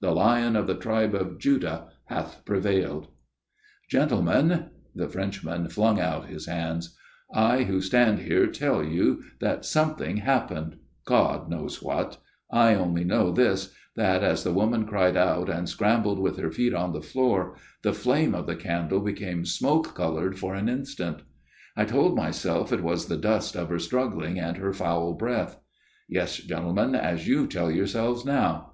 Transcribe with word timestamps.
The 0.00 0.10
lion 0.10 0.56
of 0.56 0.66
the 0.66 0.74
tribe 0.74 1.14
of 1.14 1.38
Judah 1.38 1.86
hath 2.06 2.44
prevailed!' 2.44 3.04
48 3.04 3.04
A 3.04 3.04
MIRROR 3.04 3.04
OF 3.04 3.86
SHALOTT" 3.88 3.90
Gentlemen" 4.34 4.64
the 4.96 5.08
Frenchman 5.08 5.68
flung 5.68 6.00
out 6.00 6.26
his 6.26 6.46
hands" 6.48 6.96
I 7.32 7.62
who 7.62 7.80
stand 7.80 8.18
here 8.18 8.48
tell 8.48 8.82
you 8.82 9.22
that 9.38 9.64
some 9.64 9.94
thing 9.94 10.16
happened 10.16 10.76
God 11.04 11.48
knows 11.48 11.80
what 11.80 12.18
I 12.50 12.74
only 12.74 13.04
know 13.04 13.30
this, 13.30 13.72
that 13.94 14.24
as 14.24 14.42
the 14.42 14.52
woman 14.52 14.86
cried 14.86 15.16
out 15.16 15.48
and 15.48 15.68
scrambled 15.68 16.18
with 16.18 16.36
her 16.38 16.50
feet 16.50 16.74
on 16.74 16.92
the 16.92 17.00
floor, 17.00 17.54
the 17.82 17.92
flame 17.94 18.34
of 18.34 18.48
the 18.48 18.56
candJe 18.56 19.04
became 19.04 19.44
smoke 19.44 19.94
coloured 19.94 20.36
for 20.36 20.54
one 20.54 20.68
instant. 20.68 21.22
I 21.76 21.84
told 21.84 22.16
myself 22.16 22.72
it 22.72 22.82
was 22.82 23.06
the 23.06 23.16
dust 23.16 23.54
of 23.54 23.68
her 23.68 23.78
struggling 23.78 24.40
and 24.40 24.56
her 24.56 24.72
foul 24.72 25.12
breath. 25.12 25.60
Yes, 26.08 26.38
gentlemen, 26.38 26.96
as 26.96 27.28
you 27.28 27.46
tell 27.46 27.70
your 27.70 27.86
selves 27.86 28.24
now. 28.24 28.72